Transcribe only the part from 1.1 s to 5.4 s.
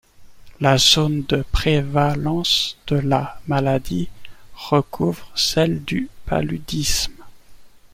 de prévalence de la maladie recouvre